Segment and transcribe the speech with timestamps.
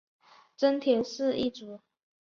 [0.57, 1.79] 真田氏一族。